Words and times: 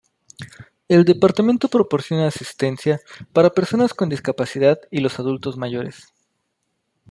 El 0.87 1.05
departamento 1.05 1.67
proporciona 1.67 2.25
asistencia 2.25 2.99
para 3.33 3.53
personas 3.53 3.93
con 3.93 4.09
discapacidad 4.09 4.79
y 4.89 4.99
los 4.99 5.19
adultos 5.19 5.57
mayores. 5.57 6.07